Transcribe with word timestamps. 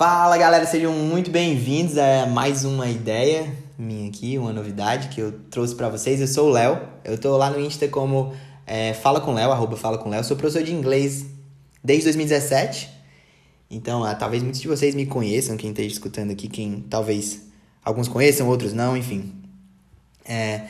Fala 0.00 0.38
galera, 0.38 0.64
sejam 0.64 0.94
muito 0.94 1.30
bem-vindos 1.30 1.98
a 1.98 2.24
mais 2.24 2.64
uma 2.64 2.88
ideia 2.88 3.54
minha 3.78 4.08
aqui, 4.08 4.38
uma 4.38 4.50
novidade 4.50 5.08
que 5.08 5.20
eu 5.20 5.30
trouxe 5.50 5.74
para 5.74 5.90
vocês. 5.90 6.22
Eu 6.22 6.26
sou 6.26 6.48
o 6.48 6.50
Léo, 6.50 6.80
eu 7.04 7.18
tô 7.18 7.36
lá 7.36 7.50
no 7.50 7.60
Insta 7.60 7.86
como 7.86 8.34
é, 8.66 8.94
Fala 8.94 9.20
com 9.20 9.34
Léo, 9.34 9.52
arroba 9.52 9.76
Fala 9.76 9.98
com 9.98 10.08
Léo. 10.08 10.24
Sou 10.24 10.38
professor 10.38 10.62
de 10.62 10.72
inglês 10.72 11.26
desde 11.84 12.04
2017, 12.04 12.88
então 13.70 14.02
ah, 14.02 14.14
talvez 14.14 14.42
muitos 14.42 14.62
de 14.62 14.68
vocês 14.68 14.94
me 14.94 15.04
conheçam, 15.04 15.54
quem 15.58 15.68
esteja 15.68 15.90
escutando 15.90 16.30
aqui, 16.30 16.48
quem 16.48 16.80
talvez 16.88 17.42
alguns 17.84 18.08
conheçam, 18.08 18.48
outros 18.48 18.72
não, 18.72 18.96
enfim. 18.96 19.34
É, 20.24 20.62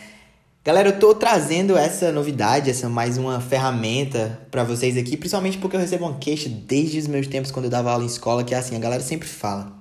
Galera, 0.63 0.91
eu 0.91 0.99
tô 0.99 1.15
trazendo 1.15 1.75
essa 1.75 2.13
novidade, 2.13 2.69
essa 2.69 2.87
mais 2.87 3.17
uma 3.17 3.41
ferramenta 3.41 4.39
para 4.51 4.63
vocês 4.63 4.95
aqui, 4.95 5.17
principalmente 5.17 5.57
porque 5.57 5.75
eu 5.75 5.81
recebo 5.81 6.05
uma 6.05 6.19
queixa 6.19 6.51
desde 6.51 6.99
os 6.99 7.07
meus 7.07 7.27
tempos 7.27 7.51
quando 7.51 7.65
eu 7.65 7.71
dava 7.71 7.91
aula 7.91 8.05
em 8.05 8.07
escola, 8.07 8.45
que 8.45 8.55
é 8.55 8.59
assim, 8.59 8.77
a 8.77 8.79
galera 8.79 9.03
sempre 9.03 9.27
fala. 9.27 9.73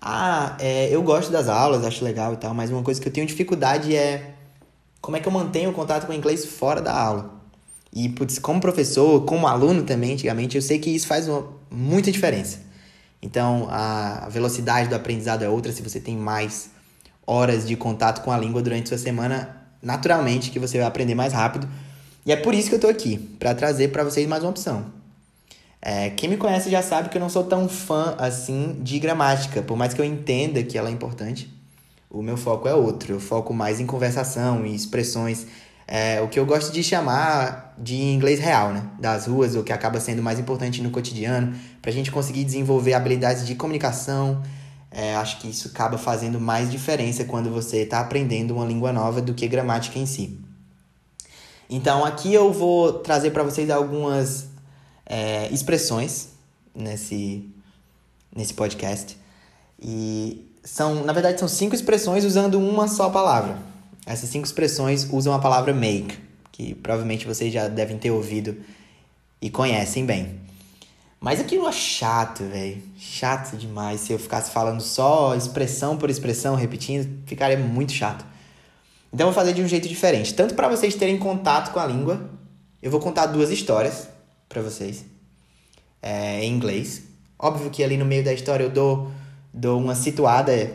Ah, 0.00 0.56
é, 0.58 0.88
eu 0.90 1.02
gosto 1.02 1.30
das 1.30 1.48
aulas, 1.48 1.84
acho 1.84 2.02
legal 2.02 2.32
e 2.32 2.38
tal, 2.38 2.54
mas 2.54 2.70
uma 2.70 2.82
coisa 2.82 2.98
que 2.98 3.06
eu 3.06 3.12
tenho 3.12 3.26
dificuldade 3.26 3.94
é 3.94 4.36
como 5.02 5.18
é 5.18 5.20
que 5.20 5.28
eu 5.28 5.32
mantenho 5.32 5.68
o 5.68 5.74
contato 5.74 6.06
com 6.06 6.12
o 6.14 6.16
inglês 6.16 6.46
fora 6.46 6.80
da 6.80 6.98
aula. 6.98 7.34
E, 7.92 8.08
putz, 8.08 8.38
como 8.38 8.58
professor, 8.58 9.26
como 9.26 9.46
aluno 9.46 9.82
também, 9.82 10.14
antigamente, 10.14 10.56
eu 10.56 10.62
sei 10.62 10.78
que 10.78 10.88
isso 10.88 11.06
faz 11.06 11.28
uma, 11.28 11.46
muita 11.70 12.10
diferença. 12.10 12.60
Então, 13.20 13.68
a 13.70 14.30
velocidade 14.30 14.88
do 14.88 14.94
aprendizado 14.94 15.42
é 15.42 15.48
outra 15.50 15.70
se 15.72 15.82
você 15.82 16.00
tem 16.00 16.16
mais 16.16 16.70
horas 17.26 17.68
de 17.68 17.76
contato 17.76 18.22
com 18.24 18.32
a 18.32 18.38
língua 18.38 18.62
durante 18.62 18.88
sua 18.88 18.96
semana 18.96 19.59
naturalmente 19.82 20.50
que 20.50 20.58
você 20.58 20.78
vai 20.78 20.86
aprender 20.86 21.14
mais 21.14 21.32
rápido. 21.32 21.68
E 22.24 22.32
é 22.32 22.36
por 22.36 22.54
isso 22.54 22.68
que 22.68 22.74
eu 22.74 22.78
estou 22.78 22.90
aqui, 22.90 23.18
para 23.38 23.54
trazer 23.54 23.88
para 23.88 24.04
vocês 24.04 24.28
mais 24.28 24.42
uma 24.42 24.50
opção. 24.50 24.86
É, 25.82 26.10
quem 26.10 26.28
me 26.28 26.36
conhece 26.36 26.70
já 26.70 26.82
sabe 26.82 27.08
que 27.08 27.16
eu 27.16 27.20
não 27.20 27.30
sou 27.30 27.44
tão 27.44 27.68
fã 27.68 28.14
assim 28.18 28.76
de 28.82 28.98
gramática, 28.98 29.62
por 29.62 29.76
mais 29.76 29.94
que 29.94 30.00
eu 30.00 30.04
entenda 30.04 30.62
que 30.62 30.76
ela 30.76 30.88
é 30.88 30.92
importante. 30.92 31.48
O 32.10 32.22
meu 32.22 32.36
foco 32.36 32.68
é 32.68 32.74
outro, 32.74 33.14
eu 33.14 33.20
foco 33.20 33.54
mais 33.54 33.80
em 33.80 33.86
conversação 33.86 34.66
e 34.66 34.74
expressões, 34.74 35.46
é, 35.86 36.20
o 36.20 36.28
que 36.28 36.38
eu 36.38 36.46
gosto 36.46 36.72
de 36.72 36.84
chamar 36.84 37.74
de 37.76 37.96
inglês 37.96 38.38
real, 38.38 38.72
né? 38.72 38.84
Das 39.00 39.26
ruas, 39.26 39.56
o 39.56 39.64
que 39.64 39.72
acaba 39.72 39.98
sendo 39.98 40.22
mais 40.22 40.38
importante 40.38 40.80
no 40.82 40.90
cotidiano, 40.90 41.52
para 41.82 41.90
a 41.90 41.94
gente 41.94 42.12
conseguir 42.12 42.44
desenvolver 42.44 42.94
habilidades 42.94 43.44
de 43.44 43.56
comunicação, 43.56 44.40
é, 44.90 45.14
acho 45.14 45.38
que 45.38 45.48
isso 45.48 45.68
acaba 45.68 45.96
fazendo 45.96 46.40
mais 46.40 46.70
diferença 46.70 47.24
quando 47.24 47.50
você 47.50 47.82
está 47.82 48.00
aprendendo 48.00 48.54
uma 48.54 48.64
língua 48.64 48.92
nova 48.92 49.22
do 49.22 49.32
que 49.32 49.46
gramática 49.46 49.98
em 49.98 50.06
si. 50.06 50.38
Então 51.68 52.04
aqui 52.04 52.34
eu 52.34 52.52
vou 52.52 52.94
trazer 52.94 53.30
para 53.30 53.44
vocês 53.44 53.70
algumas 53.70 54.48
é, 55.06 55.48
expressões 55.52 56.30
nesse, 56.74 57.48
nesse 58.34 58.52
podcast. 58.52 59.16
E 59.80 60.50
são, 60.64 61.04
na 61.04 61.12
verdade, 61.12 61.38
são 61.38 61.48
cinco 61.48 61.74
expressões 61.74 62.24
usando 62.24 62.58
uma 62.58 62.88
só 62.88 63.08
palavra. 63.08 63.56
Essas 64.04 64.28
cinco 64.28 64.46
expressões 64.46 65.08
usam 65.10 65.32
a 65.32 65.38
palavra 65.38 65.72
make, 65.72 66.18
que 66.50 66.74
provavelmente 66.74 67.26
vocês 67.26 67.52
já 67.52 67.68
devem 67.68 67.96
ter 67.96 68.10
ouvido 68.10 68.56
e 69.40 69.48
conhecem 69.48 70.04
bem. 70.04 70.40
Mas 71.20 71.38
aquilo 71.38 71.68
é 71.68 71.72
chato, 71.72 72.44
velho. 72.44 72.82
Chato 72.98 73.54
demais. 73.56 74.00
Se 74.00 74.12
eu 74.12 74.18
ficasse 74.18 74.50
falando 74.50 74.80
só 74.80 75.34
expressão 75.34 75.98
por 75.98 76.08
expressão, 76.08 76.54
repetindo, 76.54 77.22
ficaria 77.26 77.58
muito 77.58 77.92
chato. 77.92 78.24
Então 79.12 79.26
eu 79.26 79.32
vou 79.32 79.38
fazer 79.38 79.52
de 79.52 79.60
um 79.62 79.68
jeito 79.68 79.86
diferente. 79.86 80.32
Tanto 80.32 80.54
para 80.54 80.68
vocês 80.68 80.94
terem 80.94 81.18
contato 81.18 81.72
com 81.72 81.78
a 81.78 81.84
língua, 81.84 82.30
eu 82.82 82.90
vou 82.90 83.00
contar 83.00 83.26
duas 83.26 83.50
histórias 83.50 84.08
para 84.48 84.62
vocês. 84.62 85.04
É, 86.00 86.42
em 86.42 86.54
inglês. 86.54 87.02
Óbvio 87.38 87.68
que 87.70 87.84
ali 87.84 87.98
no 87.98 88.06
meio 88.06 88.24
da 88.24 88.32
história 88.32 88.64
eu 88.64 88.70
dou, 88.70 89.10
dou 89.52 89.78
uma 89.78 89.94
situada, 89.94 90.72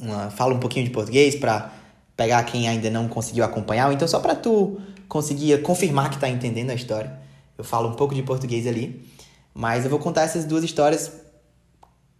uma, 0.00 0.30
falo 0.30 0.54
um 0.54 0.60
pouquinho 0.60 0.84
de 0.84 0.92
português 0.92 1.34
para 1.34 1.72
pegar 2.16 2.44
quem 2.44 2.68
ainda 2.68 2.90
não 2.90 3.08
conseguiu 3.08 3.42
acompanhar. 3.44 3.92
Então 3.92 4.06
só 4.06 4.20
para 4.20 4.36
tu 4.36 4.80
conseguir 5.08 5.60
confirmar 5.62 6.10
que 6.10 6.18
tá 6.18 6.28
entendendo 6.28 6.70
a 6.70 6.74
história. 6.74 7.18
Eu 7.56 7.64
falo 7.64 7.88
um 7.88 7.94
pouco 7.94 8.14
de 8.14 8.22
português 8.22 8.64
ali. 8.68 9.17
Mas 9.58 9.82
eu 9.82 9.90
vou 9.90 9.98
contar 9.98 10.22
essas 10.22 10.44
duas 10.44 10.62
histórias 10.62 11.10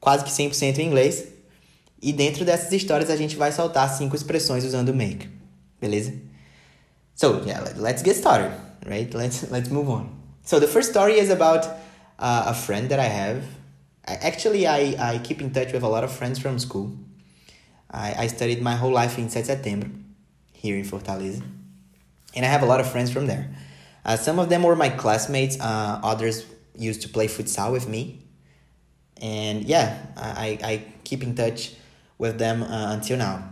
quase 0.00 0.25
que 0.25 0.31
100% 0.31 0.78
em 0.78 0.88
inglês. 0.88 1.28
E 2.03 2.12
dentro 2.12 2.44
dessas 2.44 2.72
histórias 2.72 3.10
a 3.10 3.16
gente 3.16 3.37
vai 3.37 3.53
soltar 3.53 3.88
cinco 3.97 4.16
expressões 4.16 4.65
usando 4.65 4.93
make. 4.93 5.28
Beleza? 5.81 6.12
So, 7.15 7.41
yeah, 7.47 7.60
let's 7.77 8.03
get 8.03 8.16
started, 8.16 8.50
right? 8.84 9.15
Let's 9.15 9.48
let's 9.53 9.69
move 9.69 9.88
on. 9.88 10.09
So, 10.43 10.59
the 10.59 10.66
first 10.66 10.91
story 10.91 11.16
is 11.16 11.31
about 11.31 11.65
uh, 12.19 12.47
a 12.47 12.54
friend 12.54 12.88
that 12.88 12.98
I 12.98 13.06
have. 13.06 13.44
I, 14.04 14.15
actually, 14.15 14.66
I, 14.66 14.97
I 14.98 15.19
keep 15.21 15.41
in 15.41 15.53
touch 15.53 15.72
with 15.72 15.84
a 15.84 15.88
lot 15.88 16.03
of 16.03 16.10
friends 16.10 16.41
from 16.41 16.59
school. 16.59 16.91
I, 17.88 18.25
I 18.25 18.27
studied 18.27 18.60
my 18.62 18.75
whole 18.75 18.93
life 18.93 19.16
in 19.16 19.28
7 19.31 19.47
Setembro, 19.47 19.93
here 20.54 20.77
in 20.77 20.84
Fortaleza. 20.84 21.44
And 22.34 22.44
I 22.44 22.48
have 22.48 22.65
a 22.65 22.66
lot 22.66 22.81
of 22.81 22.91
friends 22.91 23.12
from 23.12 23.28
there. 23.28 23.48
Uh, 24.04 24.16
some 24.16 24.41
of 24.41 24.48
them 24.48 24.65
were 24.65 24.75
my 24.75 24.88
classmates, 24.88 25.56
uh, 25.60 26.00
others 26.03 26.44
used 26.78 27.03
to 27.03 27.09
play 27.09 27.27
futsal 27.27 27.72
with 27.72 27.89
me. 27.89 28.22
And 29.21 29.65
yeah, 29.65 30.06
I, 30.16 30.59
I 30.62 30.84
keep 31.05 31.22
in 31.22 31.34
touch 31.34 31.75
with 32.19 32.39
them 32.39 32.62
uh, 32.62 32.93
until 32.93 33.19
now. 33.19 33.50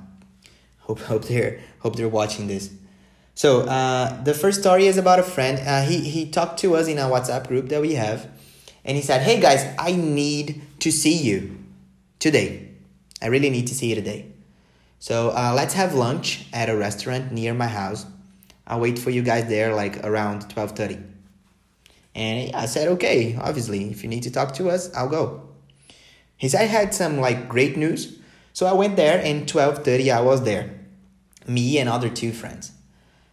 Hope 0.81 1.01
hope 1.01 1.25
they're 1.25 1.61
hope 1.81 1.97
they're 1.97 2.09
watching 2.09 2.47
this. 2.47 2.71
So 3.35 3.63
uh, 3.63 4.23
the 4.23 4.33
first 4.33 4.61
story 4.61 4.87
is 4.87 4.97
about 4.97 5.19
a 5.19 5.23
friend. 5.25 5.59
Uh, 5.59 5.83
he 5.83 6.01
he 6.09 6.31
talked 6.31 6.61
to 6.61 6.77
us 6.77 6.87
in 6.87 6.99
a 6.99 7.03
WhatsApp 7.03 7.49
group 7.49 7.69
that 7.71 7.81
we 7.81 7.95
have, 7.95 8.29
and 8.85 8.97
he 8.97 9.03
said, 9.03 9.23
"Hey 9.23 9.41
guys, 9.41 9.67
I 9.79 9.93
need 9.93 10.63
to 10.81 10.93
see 10.93 11.17
you 11.17 11.59
today. 12.19 12.71
I 13.21 13.27
really 13.27 13.51
need 13.51 13.67
to 13.67 13.75
see 13.75 13.89
you 13.89 13.97
today. 13.97 14.27
So 14.99 15.31
uh, 15.31 15.53
let's 15.55 15.75
have 15.75 15.95
lunch 15.95 16.47
at 16.53 16.69
a 16.69 16.77
restaurant 16.77 17.33
near 17.33 17.53
my 17.53 17.67
house. 17.67 18.07
I'll 18.67 18.81
wait 18.81 18.99
for 18.99 19.11
you 19.11 19.23
guys 19.23 19.49
there 19.49 19.75
like 19.75 20.05
around 20.05 20.49
twelve 20.49 20.73
thirty. 20.73 20.99
And 22.17 22.57
I 22.57 22.65
said, 22.65 22.89
okay, 22.89 23.37
obviously, 23.39 23.91
if 23.91 24.03
you 24.03 24.09
need 24.09 24.23
to 24.23 24.31
talk 24.31 24.55
to 24.55 24.71
us, 24.71 24.93
I'll 24.95 25.09
go. 25.09 25.43
He 26.39 26.49
said 26.49 26.63
I 26.63 26.65
had 26.65 26.95
some 26.95 27.21
like 27.21 27.49
great 27.49 27.77
news. 27.77 28.19
So 28.55 28.67
I 28.67 28.73
went 28.73 28.97
there 28.97 29.21
and 29.23 29.47
12:30 29.47 30.13
I 30.13 30.23
was 30.23 30.43
there. 30.43 30.71
Me 31.47 31.79
and 31.79 31.89
other 31.89 32.09
two 32.09 32.33
friends. 32.33 32.73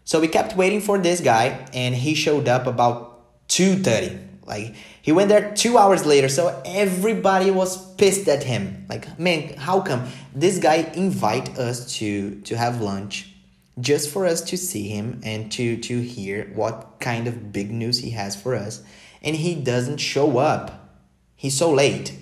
So 0.03 0.19
we 0.19 0.27
kept 0.27 0.57
waiting 0.57 0.81
for 0.81 0.97
this 0.97 1.21
guy 1.21 1.65
and 1.73 1.95
he 1.95 2.13
showed 2.13 2.49
up 2.49 2.67
about 2.67 3.47
2:30. 3.47 4.19
Like 4.45 4.75
he 5.01 5.13
went 5.13 5.29
there 5.29 5.53
2 5.55 5.77
hours 5.77 6.05
later. 6.05 6.27
So 6.27 6.61
everybody 6.65 7.51
was 7.51 7.95
pissed 7.95 8.27
at 8.27 8.43
him. 8.43 8.85
Like, 8.89 9.17
man, 9.17 9.53
how 9.57 9.79
come 9.79 10.07
this 10.35 10.59
guy 10.59 10.91
invite 10.93 11.57
us 11.57 11.97
to 11.99 12.41
to 12.41 12.57
have 12.57 12.81
lunch 12.81 13.32
just 13.79 14.09
for 14.09 14.25
us 14.25 14.41
to 14.41 14.57
see 14.57 14.87
him 14.87 15.19
and 15.23 15.51
to 15.51 15.77
to 15.77 16.01
hear 16.01 16.51
what 16.53 16.99
kind 16.99 17.27
of 17.27 17.51
big 17.51 17.71
news 17.71 17.99
he 17.99 18.11
has 18.11 18.35
for 18.35 18.55
us. 18.55 18.83
And 19.21 19.35
he 19.35 19.55
doesn't 19.55 19.97
show 19.97 20.37
up. 20.37 20.89
He's 21.35 21.57
so 21.57 21.71
late. 21.71 22.13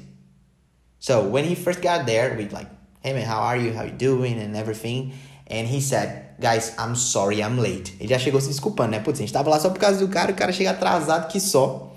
So 1.00 1.28
when 1.28 1.45
he 1.45 1.56
first 1.56 1.81
got 1.81 2.06
there 2.06 2.35
we 2.38 2.47
like 2.50 2.69
hey 3.01 3.13
man 3.13 3.25
how 3.25 3.41
are 3.41 3.57
you? 3.57 3.73
How 3.73 3.84
you 3.84 3.91
doing? 3.91 4.40
and 4.40 4.56
everything. 4.56 5.13
And 5.47 5.67
he 5.67 5.81
said 5.81 6.38
guys 6.40 6.73
i'm 6.78 6.95
sorry 6.95 7.44
i'm 7.44 7.57
late. 7.59 7.95
Ele 8.00 8.07
já 8.07 8.17
chegou 8.17 8.40
se 8.40 8.47
desculpando 8.47 8.91
né? 8.91 9.00
Putz 9.00 9.19
a 9.19 9.22
gente 9.22 9.34
tava 9.34 9.50
lá 9.50 9.59
só 9.59 9.69
por 9.69 9.79
causa 9.79 10.00
do 10.00 10.07
cara 10.07 10.31
o 10.31 10.35
cara 10.35 10.53
chega 10.53 10.72
atrasado 10.72 11.28
que 11.28 11.40
só. 11.40 11.90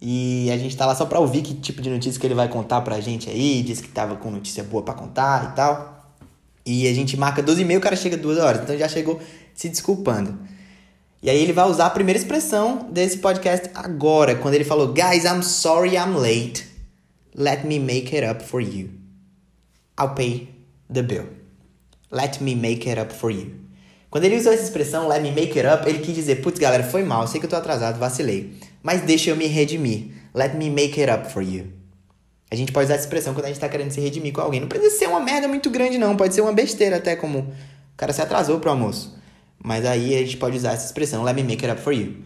E 0.00 0.48
a 0.52 0.56
gente 0.56 0.76
tá 0.76 0.86
lá 0.86 0.94
só 0.94 1.04
pra 1.06 1.18
ouvir 1.18 1.42
que 1.42 1.54
tipo 1.54 1.82
de 1.82 1.90
notícia 1.90 2.20
que 2.20 2.26
ele 2.26 2.34
vai 2.34 2.48
contar 2.48 2.82
pra 2.82 3.00
gente 3.00 3.28
aí 3.28 3.64
diz 3.64 3.80
que 3.80 3.88
tava 3.88 4.14
com 4.14 4.30
notícia 4.30 4.62
boa 4.62 4.84
para 4.84 4.94
contar 4.94 5.50
e 5.50 5.56
tal 5.56 5.97
e 6.68 6.86
a 6.86 6.92
gente 6.92 7.16
marca 7.16 7.42
12 7.42 7.62
e 7.62 7.64
meia, 7.64 7.78
o 7.78 7.82
cara 7.82 7.96
chega 7.96 8.14
duas 8.14 8.36
horas. 8.36 8.60
Então 8.62 8.76
já 8.76 8.86
chegou 8.86 9.18
se 9.54 9.70
desculpando. 9.70 10.38
E 11.22 11.30
aí 11.30 11.42
ele 11.42 11.54
vai 11.54 11.66
usar 11.66 11.86
a 11.86 11.90
primeira 11.90 12.18
expressão 12.18 12.90
desse 12.92 13.18
podcast 13.18 13.70
agora, 13.74 14.36
quando 14.36 14.52
ele 14.52 14.64
falou: 14.64 14.88
Guys, 14.88 15.24
I'm 15.24 15.42
sorry 15.42 15.94
I'm 15.94 16.14
late. 16.14 16.66
Let 17.34 17.64
me 17.64 17.78
make 17.78 18.14
it 18.14 18.26
up 18.26 18.44
for 18.44 18.60
you. 18.60 18.90
I'll 19.98 20.14
pay 20.14 20.50
the 20.92 21.02
bill. 21.02 21.26
Let 22.10 22.42
me 22.42 22.54
make 22.54 22.86
it 22.86 23.00
up 23.00 23.14
for 23.14 23.30
you. 23.30 23.54
Quando 24.10 24.24
ele 24.24 24.36
usou 24.36 24.52
essa 24.52 24.64
expressão, 24.64 25.08
let 25.08 25.22
me 25.22 25.30
make 25.30 25.58
it 25.58 25.66
up, 25.66 25.88
ele 25.88 26.00
quis 26.00 26.14
dizer: 26.14 26.42
Putz, 26.42 26.58
galera, 26.58 26.84
foi 26.84 27.02
mal, 27.02 27.26
sei 27.26 27.40
que 27.40 27.46
eu 27.46 27.50
tô 27.50 27.56
atrasado, 27.56 27.98
vacilei. 27.98 28.58
Mas 28.82 29.00
deixa 29.00 29.30
eu 29.30 29.36
me 29.36 29.46
redimir. 29.46 30.10
Let 30.34 30.54
me 30.54 30.68
make 30.68 31.00
it 31.00 31.10
up 31.10 31.32
for 31.32 31.42
you. 31.42 31.77
A 32.50 32.56
gente 32.56 32.72
pode 32.72 32.86
usar 32.86 32.94
essa 32.94 33.04
expressão 33.04 33.34
quando 33.34 33.44
a 33.44 33.48
gente 33.48 33.60
tá 33.60 33.68
querendo 33.68 33.90
se 33.90 34.00
redimir 34.00 34.32
com 34.32 34.40
alguém. 34.40 34.60
Não 34.60 34.68
precisa 34.68 34.96
ser 34.96 35.06
uma 35.06 35.20
merda 35.20 35.46
muito 35.46 35.68
grande, 35.68 35.98
não. 35.98 36.16
Pode 36.16 36.34
ser 36.34 36.40
uma 36.40 36.52
besteira, 36.52 36.96
até 36.96 37.14
como 37.14 37.40
o 37.40 37.52
cara 37.96 38.12
se 38.12 38.22
atrasou 38.22 38.58
pro 38.58 38.70
almoço. 38.70 39.18
Mas 39.62 39.84
aí 39.84 40.16
a 40.16 40.20
gente 40.20 40.36
pode 40.36 40.56
usar 40.56 40.72
essa 40.72 40.86
expressão, 40.86 41.22
let 41.22 41.34
me 41.34 41.42
make 41.42 41.64
it 41.64 41.72
up 41.72 41.82
for 41.82 41.92
you. 41.92 42.16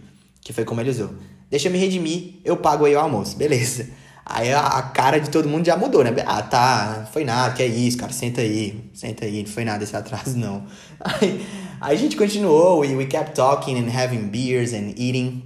Que 0.41 0.53
foi 0.53 0.65
como 0.65 0.81
ele 0.81 0.91
usou. 0.91 1.11
Deixa 1.51 1.69
eu 1.69 1.73
me 1.73 1.79
redimir, 1.79 2.35
eu 2.45 2.57
pago 2.57 2.85
aí 2.85 2.95
o 2.95 3.01
almoço. 3.01 3.37
Beleza. 3.37 3.89
Aí 4.25 4.53
a, 4.55 4.83
cara 4.83 5.19
de 5.19 5.29
todo 5.29 5.49
mundo 5.49 5.67
já 5.67 5.77
mudou, 5.77 6.05
né? 6.05 6.15
Ah, 6.25 6.43
tá, 6.43 7.09
foi 7.13 7.25
nada, 7.25 7.55
que 7.55 7.63
é 7.63 7.67
isso, 7.67 7.99
cara, 7.99 8.13
senta 8.13 8.41
aí, 8.41 8.89
senta 8.95 9.25
aí, 9.25 9.43
não 9.43 9.51
foi 9.51 9.65
nada 9.65 9.83
esse 9.83 9.97
atraso, 9.97 10.39
não. 10.39 10.65
Aí, 11.03 11.45
aí 11.81 11.97
a 11.97 11.99
gente 11.99 12.17
continuou, 12.17 12.79
we, 12.79 12.95
we 12.95 13.07
kept 13.07 13.35
talking 13.35 13.77
and 13.77 13.91
having 13.91 14.29
beers 14.29 14.73
and 14.73 14.95
eating 14.97 15.43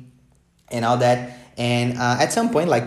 and 0.71 0.85
all 0.87 0.99
that. 0.99 1.33
And 1.57 1.95
uh, 1.97 2.23
at 2.23 2.31
some 2.31 2.51
point, 2.51 2.69
like, 2.69 2.87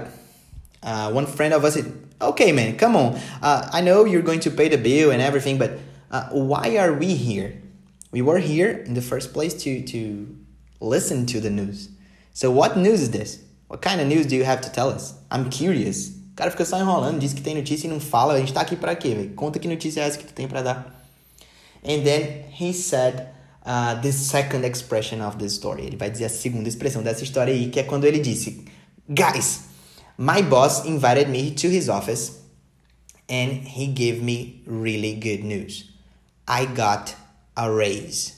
uh, 0.83 1.11
one 1.11 1.25
friend 1.25 1.53
of 1.53 1.63
us 1.63 1.77
okay, 2.21 2.51
man, 2.51 2.77
come 2.77 2.95
on. 2.95 3.19
Uh, 3.41 3.69
I 3.71 3.81
know 3.81 4.05
you're 4.05 4.21
going 4.21 4.39
to 4.41 4.51
pay 4.51 4.69
the 4.69 4.77
bill 4.77 5.11
and 5.11 5.21
everything, 5.21 5.57
but 5.57 5.79
uh, 6.11 6.29
why 6.29 6.77
are 6.77 6.93
we 6.93 7.15
here? 7.15 7.61
We 8.11 8.21
were 8.21 8.39
here 8.39 8.69
in 8.69 8.93
the 8.93 9.01
first 9.01 9.33
place 9.33 9.53
to, 9.63 9.81
to 9.83 10.35
listen 10.79 11.25
to 11.27 11.39
the 11.39 11.49
news. 11.49 11.89
So, 12.33 12.51
what 12.51 12.77
news 12.77 13.01
is 13.01 13.11
this? 13.11 13.43
What 13.67 13.81
kind 13.81 14.01
of 14.01 14.07
news 14.07 14.25
do 14.25 14.35
you 14.35 14.43
have 14.43 14.61
to 14.61 14.71
tell 14.71 14.89
us? 14.89 15.13
I'm 15.29 15.49
curious. 15.49 16.09
O 16.09 16.35
cara 16.35 16.51
fica 16.51 16.65
só 16.65 16.79
enrolando, 16.79 17.19
diz 17.19 17.33
que 17.33 17.41
tem 17.41 17.53
notícia 17.53 17.87
e 17.87 17.89
não 17.89 17.99
fala. 17.99 18.33
A 18.33 18.39
gente 18.39 18.53
tá 18.53 18.61
aqui 18.61 18.75
pra 18.75 18.95
quê, 18.95 19.13
velho? 19.13 19.33
Conta 19.35 19.59
que 19.59 19.67
notícia 19.67 20.01
é 20.01 20.05
essa 20.05 20.17
que 20.17 20.25
tu 20.25 20.33
tem 20.33 20.47
pra 20.47 20.61
dar. 20.61 20.95
And 21.83 22.03
then 22.03 22.45
he 22.49 22.73
said 22.73 23.27
uh, 23.65 24.01
the 24.01 24.11
second 24.11 24.65
expression 24.65 25.21
of 25.21 25.37
the 25.37 25.45
story. 25.47 25.85
Ele 25.85 25.97
vai 25.97 26.09
dizer 26.09 26.25
a 26.25 26.29
segunda 26.29 26.67
expressão 26.67 27.03
dessa 27.03 27.23
história 27.23 27.53
aí, 27.53 27.69
que 27.69 27.79
é 27.79 27.83
quando 27.83 28.05
ele 28.05 28.19
disse: 28.19 28.65
Guys, 29.07 29.68
my 30.19 30.41
boss 30.41 30.83
invited 30.83 31.29
me 31.29 31.49
to 31.49 31.69
his 31.69 31.87
office 31.87 32.43
and 33.29 33.65
he 33.65 33.87
gave 33.87 34.21
me 34.21 34.61
really 34.65 35.15
good 35.15 35.45
news. 35.45 35.89
I 36.45 36.65
got 36.65 37.15
a 37.55 37.71
raise. 37.71 38.35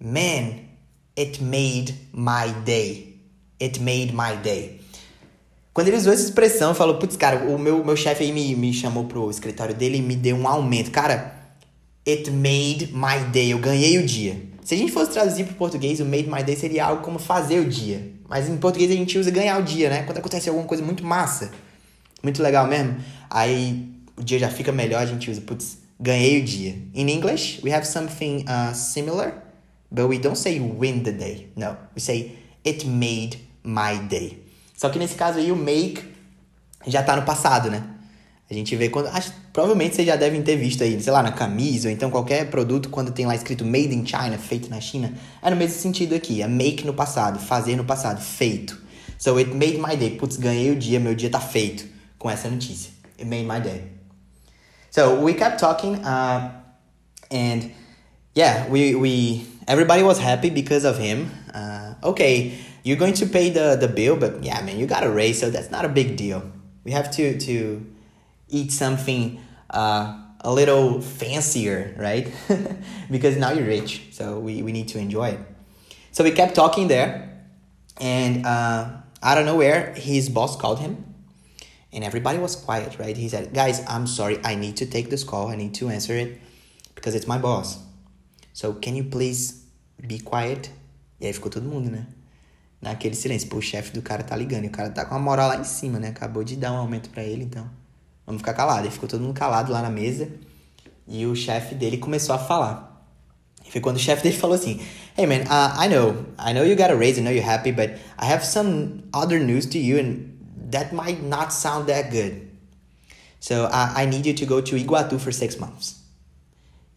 Man, 0.00 0.66
it 1.14 1.42
made 1.42 1.94
my 2.10 2.54
day. 2.64 3.16
It 3.60 3.80
made 3.80 4.14
my 4.14 4.36
day. 4.36 4.80
Quando 5.74 5.88
ele 5.88 5.98
usou 5.98 6.12
essa 6.12 6.24
expressão, 6.24 6.74
falou: 6.74 6.96
Putz, 6.96 7.16
cara, 7.16 7.44
o 7.44 7.58
meu, 7.58 7.84
meu 7.84 7.96
chefe 7.96 8.24
aí 8.24 8.32
me, 8.32 8.56
me 8.56 8.72
chamou 8.72 9.04
pro 9.04 9.30
escritório 9.30 9.74
dele 9.74 9.98
e 9.98 10.02
me 10.02 10.16
deu 10.16 10.36
um 10.36 10.48
aumento. 10.48 10.90
Cara, 10.90 11.34
it 12.06 12.30
made 12.30 12.94
my 12.94 13.28
day. 13.30 13.52
Eu 13.52 13.58
ganhei 13.58 13.98
o 13.98 14.06
dia. 14.06 14.42
Se 14.64 14.74
a 14.74 14.78
gente 14.78 14.90
fosse 14.90 15.10
traduzir 15.10 15.44
para 15.44 15.52
o 15.52 15.56
português, 15.56 16.00
o 16.00 16.06
made 16.06 16.30
my 16.30 16.42
day 16.42 16.56
seria 16.56 16.86
algo 16.86 17.02
como 17.02 17.18
fazer 17.18 17.58
o 17.60 17.68
dia. 17.68 18.17
Mas 18.28 18.48
em 18.48 18.56
português 18.56 18.90
a 18.90 18.94
gente 18.94 19.18
usa 19.18 19.30
ganhar 19.30 19.58
o 19.58 19.62
dia, 19.62 19.88
né? 19.88 20.02
Quando 20.02 20.18
acontece 20.18 20.48
alguma 20.48 20.66
coisa 20.66 20.82
muito 20.82 21.04
massa, 21.04 21.50
muito 22.22 22.42
legal 22.42 22.66
mesmo, 22.66 22.96
aí 23.30 23.90
o 24.16 24.22
dia 24.22 24.38
já 24.38 24.50
fica 24.50 24.70
melhor, 24.70 25.02
a 25.02 25.06
gente 25.06 25.30
usa, 25.30 25.40
putz, 25.40 25.78
ganhei 25.98 26.40
o 26.40 26.44
dia. 26.44 26.76
In 26.94 27.08
English, 27.08 27.60
we 27.64 27.72
have 27.72 27.86
something 27.86 28.44
uh, 28.44 28.74
similar, 28.74 29.32
but 29.90 30.06
we 30.06 30.18
don't 30.18 30.38
say 30.38 30.60
win 30.60 31.02
the 31.02 31.12
day. 31.12 31.50
No, 31.56 31.76
we 31.94 32.00
say 32.00 32.38
it 32.66 32.86
made 32.86 33.38
my 33.64 33.98
day. 34.08 34.44
Só 34.76 34.90
que 34.90 34.98
nesse 34.98 35.14
caso 35.14 35.38
aí 35.38 35.50
o 35.50 35.56
make 35.56 36.04
já 36.86 37.02
tá 37.02 37.16
no 37.16 37.22
passado, 37.22 37.70
né? 37.70 37.82
A 38.50 38.54
gente 38.54 38.74
vê 38.76 38.88
quando. 38.88 39.08
Acho, 39.08 39.32
provavelmente 39.52 39.94
vocês 39.94 40.06
já 40.06 40.16
devem 40.16 40.42
ter 40.42 40.56
visto 40.56 40.82
aí, 40.82 41.00
sei 41.02 41.12
lá, 41.12 41.22
na 41.22 41.32
camisa, 41.32 41.88
ou 41.88 41.92
então 41.92 42.10
qualquer 42.10 42.48
produto, 42.50 42.88
quando 42.88 43.12
tem 43.12 43.26
lá 43.26 43.34
escrito 43.34 43.64
Made 43.64 43.94
in 43.94 44.06
China, 44.06 44.38
feito 44.38 44.70
na 44.70 44.80
China. 44.80 45.12
É 45.42 45.50
no 45.50 45.56
mesmo 45.56 45.78
sentido 45.78 46.14
aqui. 46.14 46.40
É 46.40 46.48
make 46.48 46.86
no 46.86 46.94
passado, 46.94 47.38
fazer 47.38 47.76
no 47.76 47.84
passado, 47.84 48.20
feito. 48.20 48.80
So 49.18 49.36
it 49.36 49.52
made 49.52 49.76
my 49.78 49.96
day. 49.96 50.16
Putz, 50.16 50.38
ganhei 50.38 50.70
o 50.70 50.76
dia, 50.76 50.98
meu 50.98 51.14
dia 51.14 51.28
tá 51.28 51.40
feito 51.40 51.84
com 52.18 52.30
essa 52.30 52.48
notícia. 52.48 52.90
It 53.18 53.28
made 53.28 53.44
my 53.44 53.60
day. 53.60 53.84
So 54.90 55.20
we 55.20 55.34
kept 55.34 55.58
talking, 55.58 55.96
uh, 55.96 56.50
and 57.30 57.70
yeah, 58.34 58.66
we, 58.70 58.94
we 58.94 59.46
everybody 59.66 60.02
was 60.02 60.18
happy 60.18 60.48
because 60.48 60.86
of 60.86 60.98
him. 60.98 61.30
Uh, 61.52 61.94
okay, 62.02 62.54
you're 62.82 62.96
going 62.96 63.12
to 63.12 63.26
pay 63.26 63.50
the, 63.50 63.76
the 63.76 63.88
bill, 63.88 64.16
but 64.16 64.42
yeah, 64.42 64.62
man, 64.62 64.78
you 64.78 64.86
got 64.86 65.04
a 65.04 65.10
raise, 65.10 65.38
so 65.38 65.50
that's 65.50 65.70
not 65.70 65.84
a 65.84 65.88
big 65.88 66.16
deal. 66.16 66.42
We 66.84 66.92
have 66.92 67.10
to 67.12 67.38
to 67.38 67.84
eat 68.48 68.72
something 68.72 69.40
uh, 69.70 70.16
a 70.40 70.52
little 70.52 71.00
fancier, 71.00 71.94
right? 71.98 72.32
because 73.10 73.36
now 73.36 73.52
you're 73.52 73.66
rich, 73.66 74.08
so 74.12 74.38
we, 74.38 74.62
we 74.62 74.72
need 74.72 74.88
to 74.88 74.98
enjoy 74.98 75.30
it. 75.30 75.40
So 76.12 76.24
we 76.24 76.30
kept 76.30 76.54
talking 76.54 76.88
there, 76.88 77.44
and 78.00 78.44
uh, 78.46 78.90
out 79.22 79.38
of 79.38 79.46
nowhere, 79.46 79.94
his 79.94 80.28
boss 80.28 80.56
called 80.56 80.78
him, 80.78 81.04
and 81.92 82.04
everybody 82.04 82.38
was 82.38 82.56
quiet, 82.56 82.98
right? 82.98 83.16
He 83.16 83.28
said, 83.28 83.52
Guys, 83.52 83.82
I'm 83.88 84.06
sorry, 84.06 84.38
I 84.44 84.54
need 84.54 84.76
to 84.78 84.86
take 84.86 85.10
this 85.10 85.24
call, 85.24 85.48
I 85.48 85.56
need 85.56 85.74
to 85.74 85.88
answer 85.88 86.14
it 86.14 86.40
because 86.94 87.14
it's 87.14 87.26
my 87.26 87.38
boss. 87.38 87.78
So 88.52 88.74
can 88.74 88.96
you 88.96 89.04
please 89.04 89.64
be 90.06 90.18
quiet? 90.18 90.70
E 91.20 91.26
aí 91.26 91.32
ficou 91.32 91.50
todo 91.50 91.64
mundo, 91.64 91.90
né? 91.90 92.06
Naquele 92.80 93.14
silêncio. 93.14 93.48
Pô, 93.48 93.58
o 93.58 93.62
chefe 93.62 93.92
do 93.92 94.02
cara 94.02 94.22
tá 94.22 94.36
ligando 94.36 94.64
e 94.64 94.68
o 94.68 94.70
cara 94.70 94.90
tá 94.90 95.04
com 95.04 95.14
a 95.14 95.18
moral 95.18 95.48
lá 95.48 95.56
em 95.56 95.64
cima, 95.64 95.98
né? 95.98 96.08
Acabou 96.08 96.44
de 96.44 96.56
dar 96.56 96.72
um 96.72 96.76
aumento 96.76 97.10
para 97.10 97.22
ele, 97.22 97.44
então. 97.44 97.68
Vamos 98.28 98.42
ficar 98.42 98.52
calado. 98.52 98.86
E 98.86 98.90
ficou 98.90 99.08
todo 99.08 99.22
mundo 99.22 99.32
calado 99.32 99.72
lá 99.72 99.80
na 99.80 99.88
mesa. 99.88 100.28
E 101.06 101.24
o 101.24 101.34
chefe 101.34 101.74
dele 101.74 101.96
começou 101.96 102.34
a 102.34 102.38
falar. 102.38 103.02
E 103.66 103.70
foi 103.70 103.80
quando 103.80 103.96
o 103.96 103.98
chefe 103.98 104.22
dele 104.22 104.36
falou 104.36 104.54
assim: 104.54 104.78
Hey 105.16 105.26
man, 105.26 105.44
uh, 105.44 105.82
I 105.82 105.88
know, 105.88 106.26
I 106.38 106.52
know 106.52 106.62
you 106.62 106.76
got 106.76 106.90
a 106.90 106.94
raise, 106.94 107.18
I 107.18 107.22
know 107.22 107.32
you're 107.32 107.42
happy, 107.42 107.72
but 107.72 107.98
I 108.18 108.26
have 108.30 108.44
some 108.44 109.04
other 109.14 109.38
news 109.40 109.64
to 109.70 109.78
you, 109.78 109.98
and 109.98 110.38
that 110.70 110.92
might 110.94 111.22
not 111.24 111.54
sound 111.54 111.86
that 111.86 112.10
good. 112.10 112.50
So 113.40 113.64
uh, 113.64 113.92
I 113.96 114.04
need 114.04 114.26
you 114.26 114.34
to 114.34 114.44
go 114.44 114.60
to 114.60 114.76
Iguatu 114.76 115.18
for 115.18 115.32
six 115.32 115.58
months. 115.58 115.94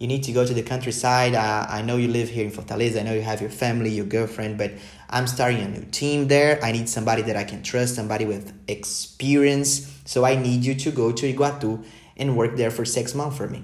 You 0.01 0.07
need 0.07 0.24
to 0.24 0.31
go 0.31 0.44
to 0.44 0.51
the 0.51 0.63
countryside. 0.63 1.36
Uh, 1.36 1.68
I 1.69 1.83
know 1.83 1.98
you 1.98 2.07
live 2.07 2.27
here 2.27 2.44
in 2.44 2.50
Fortaleza. 2.50 3.00
I 3.00 3.03
know 3.03 3.13
you 3.13 3.21
have 3.21 3.39
your 3.39 3.51
family, 3.51 3.92
your 3.92 4.07
girlfriend, 4.07 4.57
but 4.57 4.71
I'm 5.12 5.27
starting 5.27 5.62
a 5.62 5.68
new 5.68 5.86
team 5.92 6.27
there. 6.27 6.57
I 6.63 6.71
need 6.71 6.89
somebody 6.89 7.21
that 7.21 7.38
I 7.38 7.44
can 7.44 7.62
trust, 7.62 7.94
somebody 7.98 8.25
with 8.25 8.51
experience. 8.68 10.01
So 10.06 10.25
I 10.25 10.33
need 10.33 10.65
you 10.65 10.74
to 10.74 10.89
go 10.89 11.12
to 11.12 11.31
Iguatu 11.31 11.86
and 12.18 12.36
work 12.36 12.56
there 12.56 12.71
for 12.71 12.83
six 12.83 13.13
months 13.13 13.38
for 13.38 13.48
me. 13.48 13.63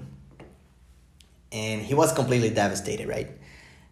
And 1.50 1.82
he 1.82 1.94
was 1.94 2.12
completely 2.12 2.50
devastated, 2.50 3.08
right? 3.08 3.30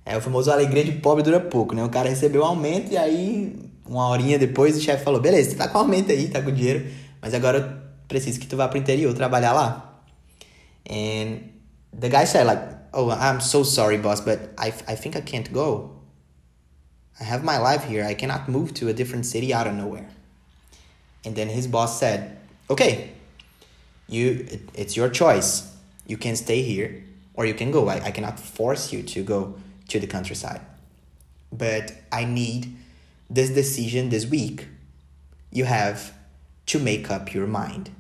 É 0.07 0.17
o 0.17 0.21
famoso 0.21 0.53
alegria 0.53 0.85
de 0.85 0.93
pobre 0.93 1.25
dura 1.25 1.41
pouco, 1.41 1.75
né? 1.75 1.83
O 1.83 1.89
cara 1.89 2.09
recebeu 2.09 2.43
um 2.43 2.47
aumento 2.47 2.93
e 2.93 2.97
aí, 2.97 3.57
uma 3.85 4.07
horinha 4.07 4.39
depois, 4.39 4.77
o 4.77 4.81
chefe 4.81 5.03
falou: 5.03 5.21
beleza, 5.21 5.51
você 5.51 5.57
tá 5.57 5.67
com 5.67 5.79
aumento 5.79 6.13
aí, 6.13 6.29
tá 6.29 6.41
com 6.41 6.53
dinheiro, 6.53 6.87
mas 7.21 7.35
agora 7.35 7.59
eu 7.59 8.07
preciso 8.07 8.39
que 8.39 8.47
tu 8.47 8.57
vá 8.57 8.69
pro 8.69 8.79
interior 8.79 9.13
trabalhar 9.15 9.53
lá. 9.53 10.01
And 10.89 11.56
the 11.99 12.09
guy 12.09 12.25
said, 12.25 12.47
like, 12.47 12.63
oh, 12.93 13.11
I'm 13.11 13.41
so 13.41 13.63
sorry, 13.63 13.99
boss, 13.99 14.21
but 14.21 14.53
I, 14.59 14.69
I 14.87 14.95
think 14.95 15.17
I 15.17 15.21
can't 15.21 15.53
go. 15.53 15.93
I 17.19 17.25
have 17.25 17.43
my 17.43 17.59
life 17.59 17.85
here. 17.85 18.05
I 18.05 18.15
cannot 18.15 18.49
move 18.49 18.75
to 18.75 18.89
a 18.89 18.93
different 18.93 19.25
city 19.25 19.55
out 19.55 19.67
of 19.67 19.75
nowhere. 19.75 20.09
And 21.25 21.35
then 21.35 21.49
his 21.49 21.67
boss 21.67 21.99
said, 21.99 22.39
okay, 22.69 23.13
you, 24.09 24.47
it, 24.51 24.61
it's 24.75 24.97
your 24.97 25.09
choice. 25.09 25.75
You 26.07 26.17
can 26.17 26.37
stay 26.37 26.63
here 26.63 27.05
or 27.35 27.47
you 27.47 27.55
can 27.55 27.71
go. 27.71 27.89
I, 27.89 28.05
I 28.05 28.11
cannot 28.11 28.39
force 28.39 28.93
you 28.93 29.03
to 29.03 29.23
go 29.23 29.57
to 29.89 29.99
the 29.99 30.07
countryside. 30.07 30.61
But 31.51 31.93
I 32.13 32.25
need 32.25 32.77
this 33.31 33.51
decision 33.51 34.11
this 34.11 34.27
week. 34.27 34.69
You 35.51 35.65
have 35.65 36.13
to 36.67 36.79
make 36.79 37.11
up 37.11 37.33
your 37.33 37.47
mind. 37.47 37.91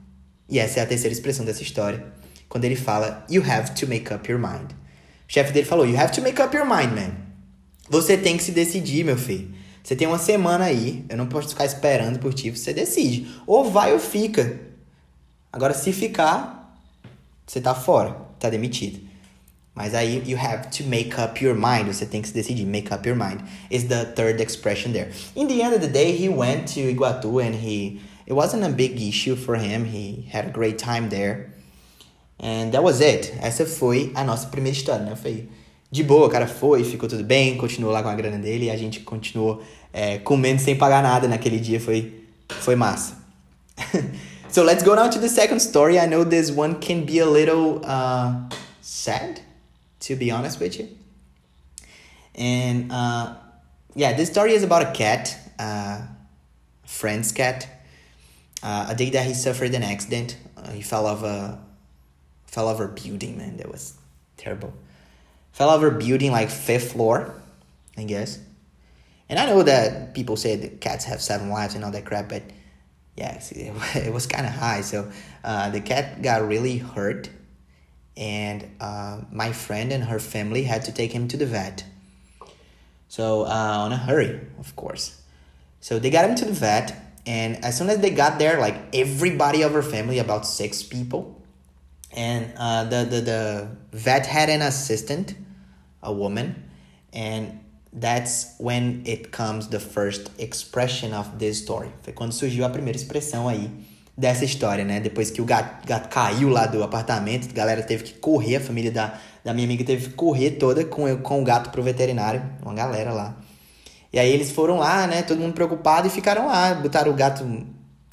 E 0.49 0.59
essa 0.59 0.80
é 0.80 0.82
a 0.82 0.87
terceira 0.87 1.12
expressão 1.12 1.44
dessa 1.44 1.62
história. 1.62 2.12
Quando 2.49 2.65
ele 2.65 2.76
fala, 2.76 3.25
you 3.29 3.43
have 3.43 3.75
to 3.75 3.87
make 3.87 4.12
up 4.12 4.31
your 4.31 4.41
mind. 4.41 4.73
O 5.29 5.33
chefe 5.33 5.53
dele 5.53 5.67
falou, 5.67 5.87
you 5.87 5.99
have 5.99 6.12
to 6.12 6.23
make 6.23 6.41
up 6.41 6.55
your 6.57 6.67
mind, 6.67 6.93
man. 6.93 7.12
Você 7.88 8.17
tem 8.17 8.37
que 8.37 8.43
se 8.43 8.53
decidir, 8.53 9.05
meu 9.05 9.17
filho. 9.17 9.55
Você 9.83 9.95
tem 9.95 10.09
uma 10.09 10.19
semana 10.19 10.65
aí, 10.65 11.05
eu 11.09 11.17
não 11.17 11.26
posso 11.26 11.50
ficar 11.50 11.65
esperando 11.65 12.19
por 12.19 12.35
ti, 12.35 12.50
você 12.50 12.73
decide. 12.73 13.29
Ou 13.47 13.71
vai 13.71 13.93
ou 13.93 14.00
fica. 14.00 14.59
Agora, 15.53 15.73
se 15.73 15.93
ficar, 15.93 16.76
você 17.47 17.61
tá 17.61 17.75
fora, 17.75 18.17
tá 18.38 18.50
demitido. 18.50 19.07
Mas 19.76 19.95
aí, 19.95 20.23
you 20.26 20.38
have 20.38 20.69
to 20.71 20.85
make 20.85 21.15
up 21.21 21.45
your 21.45 21.55
mind. 21.55 21.87
Você 21.87 22.07
tem 22.07 22.23
que 22.23 22.29
se 22.29 22.35
decidir. 22.35 22.65
Make 22.65 22.93
up 22.93 23.07
your 23.07 23.17
mind 23.17 23.43
is 23.71 23.85
the 23.85 24.07
third 24.07 24.43
expression 24.43 24.93
there. 24.93 25.12
In 25.37 25.47
the 25.47 25.61
end 25.62 25.75
of 25.75 25.81
the 25.81 25.93
day, 25.93 26.17
he 26.17 26.29
went 26.29 26.73
to 26.75 26.81
Iguatu 26.81 27.41
and 27.41 27.55
he... 27.55 28.00
It 28.26 28.33
wasn't 28.33 28.65
a 28.65 28.71
big 28.71 29.00
issue 29.00 29.37
for 29.37 29.55
him. 29.55 29.85
He 29.85 30.29
had 30.33 30.47
a 30.47 30.50
great 30.50 30.79
time 30.79 31.11
there. 31.11 31.53
And 32.38 32.71
that 32.73 32.83
was 32.83 33.00
it. 33.00 33.33
Essa 33.40 33.64
foi 33.64 34.12
a 34.14 34.23
nossa 34.23 34.49
primeira 34.49 34.76
história, 34.76 35.05
né? 35.05 35.16
Foi 35.16 35.49
de 35.90 36.02
boa, 36.02 36.26
o 36.26 36.31
cara 36.31 36.47
foi, 36.47 36.85
ficou 36.85 37.09
tudo 37.09 37.25
bem, 37.25 37.57
continuou 37.57 37.93
lá 37.93 38.02
com 38.02 38.09
a 38.09 38.14
grana 38.14 38.38
dele 38.38 38.66
e 38.66 38.71
a 38.71 38.76
gente 38.76 39.00
continuou 39.00 39.62
é, 39.93 40.19
comendo 40.19 40.61
sem 40.61 40.76
pagar 40.76 41.02
nada 41.02 41.26
naquele 41.26 41.59
dia. 41.59 41.81
Foi, 41.81 42.25
foi 42.49 42.76
massa. 42.76 43.16
so 44.50 44.62
let's 44.62 44.83
go 44.83 44.95
now 44.95 45.09
to 45.09 45.19
the 45.19 45.28
second 45.28 45.61
story. 45.61 45.99
I 45.99 46.07
know 46.07 46.25
this 46.25 46.50
one 46.50 46.75
can 46.75 47.05
be 47.05 47.21
a 47.21 47.26
little 47.26 47.81
uh, 47.85 48.49
sad, 48.83 49.40
to 50.00 50.16
be 50.16 50.31
honest 50.31 50.61
with 50.61 50.78
you. 50.78 50.88
And 52.35 52.93
uh, 52.93 53.35
yeah, 53.95 54.12
this 54.12 54.28
story 54.28 54.52
is 54.52 54.62
about 54.62 54.83
a 54.83 54.93
cat, 54.93 55.35
uh, 55.59 56.02
friend's 56.85 57.33
cat. 57.33 57.66
Uh, 58.62 58.88
a 58.90 58.95
day 58.95 59.11
that 59.11 59.26
he 59.26 59.33
suffered 59.33 59.75
an 59.75 59.83
accident, 59.83 60.37
uh, 60.57 60.71
he 60.73 60.83
fell 60.83 61.07
off 61.07 61.23
a 61.23 61.59
fell 62.47 62.69
over 62.69 62.88
building. 62.88 63.38
Man, 63.38 63.57
that 63.59 63.71
was 63.71 63.95
terrible. 64.37 64.73
Fell 65.53 65.71
over 65.71 65.91
building 65.91 66.33
like 66.33 66.50
fifth 66.50 66.93
floor, 66.93 67.35
I 67.97 68.05
guess. 68.05 68.38
And 69.29 69.38
I 69.38 69.47
know 69.47 69.62
that 69.62 70.15
people 70.15 70.37
say 70.37 70.57
that 70.57 70.81
cats 70.81 71.05
have 71.07 71.21
seven 71.21 71.49
lives 71.49 71.75
and 71.75 71.85
all 71.85 71.91
that 71.91 72.05
crap, 72.05 72.29
but 72.29 72.43
yeah, 73.17 73.41
it 73.50 74.12
was 74.12 74.26
kind 74.26 74.47
of 74.47 74.53
high. 74.53 74.83
So 74.83 75.11
uh, 75.43 75.71
the 75.71 75.81
cat 75.81 76.23
got 76.23 76.47
really 76.47 76.79
hurt, 76.79 77.29
and 78.17 78.69
uh, 78.81 79.23
my 79.33 79.53
friend 79.53 79.93
and 79.93 80.05
her 80.05 80.19
family 80.19 80.62
had 80.62 80.85
to 80.85 80.93
take 80.93 81.12
him 81.12 81.29
to 81.29 81.37
the 81.37 81.47
vet. 81.47 81.85
So 83.09 83.43
uh, 83.43 83.79
on 83.81 83.93
a 83.93 83.97
hurry, 83.97 84.41
of 84.59 84.76
course. 84.76 85.21
So 85.81 85.99
they 85.99 86.11
got 86.11 86.29
him 86.29 86.37
to 86.37 86.45
the 86.45 86.53
vet, 86.53 86.95
And 87.26 87.65
as 87.65 87.79
soon 87.79 87.88
as 87.91 87.99
they 87.99 88.11
got 88.11 88.38
there, 88.38 88.61
like 88.61 88.76
everybody 88.95 89.62
of 89.62 89.73
her 89.73 89.83
family, 89.83 90.19
about 90.19 90.47
six 90.47 90.83
people, 90.83 91.36
and 92.14 92.52
uh, 92.56 92.84
the, 92.84 93.04
the, 93.04 93.20
the 93.20 93.68
vet 93.92 94.26
had 94.26 94.48
an 94.48 94.62
assistant, 94.62 95.34
a 96.02 96.12
woman, 96.12 96.54
and 97.12 97.60
that's 97.92 98.54
when 98.58 99.02
it 99.06 99.32
comes 99.32 99.68
the 99.68 99.80
first 99.80 100.30
expression 100.38 101.12
of 101.12 101.38
this 101.38 101.58
story. 101.58 101.90
Foi 102.02 102.12
quando 102.12 102.32
surgiu 102.32 102.64
a 102.64 102.68
primeira 102.68 102.96
expressão 102.96 103.48
aí 103.48 103.70
dessa 104.16 104.44
história, 104.44 104.84
né? 104.84 105.00
Depois 105.00 105.30
que 105.30 105.40
o 105.40 105.44
gato, 105.44 105.86
gato 105.86 106.08
caiu 106.08 106.48
lá 106.48 106.66
do 106.66 106.82
apartamento, 106.82 107.48
a 107.50 107.52
galera 107.52 107.82
teve 107.82 108.04
que 108.04 108.14
correr, 108.14 108.56
a 108.56 108.60
família 108.60 108.90
da, 108.90 109.18
da 109.44 109.52
minha 109.52 109.66
amiga 109.66 109.84
teve 109.84 110.08
que 110.08 110.14
correr 110.14 110.52
toda 110.52 110.84
com, 110.84 111.16
com 111.18 111.40
o 111.40 111.44
gato 111.44 111.70
pro 111.70 111.82
veterinário, 111.82 112.42
uma 112.62 112.75
galera 112.75 113.12
lá. 113.12 113.36
E 114.12 114.18
aí 114.18 114.30
eles 114.32 114.50
foram 114.50 114.78
lá, 114.78 115.06
né? 115.06 115.22
Todo 115.22 115.40
mundo 115.40 115.54
preocupado 115.54 116.06
e 116.06 116.10
ficaram 116.10 116.46
lá, 116.46 116.75
botaram 116.75 117.12
o 117.12 117.14
gato 117.14 117.44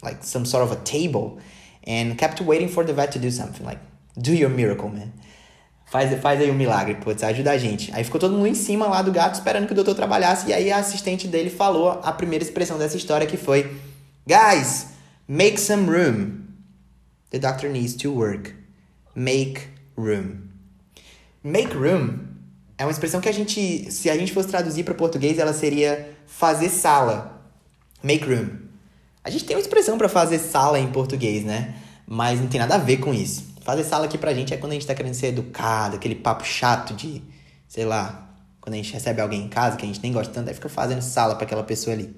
like 0.01 0.25
some 0.27 0.45
sort 0.45 0.65
of 0.65 0.73
a 0.73 0.75
table 0.77 1.37
and 1.87 2.15
kept 2.15 2.41
waiting 2.41 2.67
for 2.67 2.85
the 2.85 2.93
vet 2.93 3.11
to 3.11 3.19
do 3.19 3.31
something 3.31 3.65
like 3.65 3.81
do 4.15 4.33
your 4.33 4.49
miracle, 4.49 4.89
man. 4.89 5.11
Faz, 5.85 6.19
faz 6.19 6.41
aí 6.41 6.49
um 6.49 6.55
milagre, 6.55 6.95
putz, 6.95 7.21
ajuda 7.23 7.51
a 7.51 7.57
gente. 7.57 7.91
Aí 7.93 8.03
ficou 8.03 8.19
todo 8.19 8.33
mundo 8.35 8.47
em 8.47 8.55
cima 8.55 8.87
lá 8.87 9.01
do 9.01 9.11
gato 9.11 9.35
esperando 9.35 9.67
que 9.67 9.73
o 9.73 9.75
doutor 9.75 9.93
trabalhasse. 9.93 10.49
E 10.49 10.53
aí 10.53 10.71
a 10.71 10.77
assistente 10.77 11.27
dele 11.27 11.49
falou 11.49 11.99
a 12.03 12.11
primeira 12.11 12.43
expressão 12.43 12.77
dessa 12.79 12.97
história 12.97 13.27
que 13.27 13.37
foi: 13.37 13.75
Guys, 14.27 14.87
make 15.27 15.59
some 15.59 15.85
room. 15.85 16.43
The 17.29 17.39
doctor 17.39 17.69
needs 17.69 17.95
to 17.95 18.11
work. 18.11 18.53
Make 19.15 19.61
room. 19.95 20.49
Make 21.43 21.75
room 21.75 22.33
é 22.77 22.85
uma 22.85 22.91
expressão 22.91 23.21
que 23.21 23.29
a 23.29 23.31
gente, 23.31 23.91
se 23.91 24.09
a 24.09 24.17
gente 24.17 24.33
fosse 24.33 24.49
traduzir 24.49 24.83
para 24.83 24.93
português, 24.93 25.37
ela 25.37 25.53
seria 25.53 26.09
fazer 26.25 26.69
sala. 26.69 27.41
Make 28.01 28.25
room. 28.25 28.63
A 29.23 29.29
gente 29.29 29.45
tem 29.45 29.55
uma 29.55 29.61
expressão 29.61 29.97
para 29.97 30.09
fazer 30.09 30.39
sala 30.39 30.77
em 30.79 30.87
português, 30.87 31.45
né? 31.45 31.75
Mas 32.05 32.41
não 32.41 32.47
tem 32.47 32.59
nada 32.59 32.75
a 32.75 32.77
ver 32.77 32.97
com 32.97 33.13
isso. 33.13 33.53
Fazer 33.61 33.83
sala 33.85 34.05
aqui 34.05 34.17
pra 34.17 34.33
gente 34.33 34.53
é 34.53 34.57
quando 34.57 34.73
a 34.73 34.75
gente 34.75 34.85
tá 34.85 34.93
querendo 34.93 35.13
ser 35.13 35.27
educado, 35.27 35.95
aquele 35.95 36.15
papo 36.15 36.43
chato 36.43 36.93
de, 36.93 37.23
sei 37.67 37.85
lá, 37.85 38.29
quando 38.59 38.73
a 38.73 38.77
gente 38.77 38.91
recebe 38.91 39.21
alguém 39.21 39.43
em 39.43 39.47
casa 39.47 39.77
que 39.77 39.83
a 39.83 39.87
gente 39.87 40.01
nem 40.03 40.11
gosta 40.11 40.33
tanto, 40.33 40.49
aí 40.49 40.53
fica 40.53 40.67
fazendo 40.67 41.01
sala 41.01 41.35
para 41.35 41.45
aquela 41.45 41.63
pessoa 41.63 41.93
ali. 41.95 42.13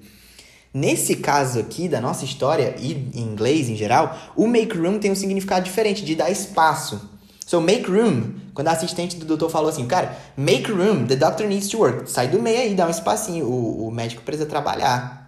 Nesse 0.74 1.16
caso 1.16 1.60
aqui 1.60 1.88
da 1.88 2.00
nossa 2.00 2.24
história 2.24 2.74
e 2.78 2.92
em 3.14 3.22
inglês 3.22 3.68
em 3.68 3.76
geral, 3.76 4.18
o 4.36 4.46
make 4.46 4.76
room 4.76 4.98
tem 4.98 5.10
um 5.10 5.14
significado 5.14 5.64
diferente 5.64 6.04
de 6.04 6.14
dar 6.14 6.30
espaço. 6.30 7.10
So 7.46 7.60
make 7.60 7.88
room. 7.88 8.34
Quando 8.52 8.68
a 8.68 8.72
assistente 8.72 9.16
do 9.16 9.24
doutor 9.24 9.48
falou 9.48 9.70
assim, 9.70 9.86
cara, 9.86 10.18
make 10.36 10.70
room, 10.70 11.06
the 11.06 11.14
doctor 11.14 11.46
needs 11.46 11.68
to 11.68 11.78
work. 11.78 12.10
Sai 12.10 12.26
do 12.26 12.42
meio 12.42 12.58
aí, 12.58 12.74
dá 12.74 12.86
um 12.86 12.90
espacinho. 12.90 13.46
O, 13.46 13.86
o 13.86 13.90
médico 13.92 14.22
precisa 14.22 14.46
trabalhar. 14.48 15.25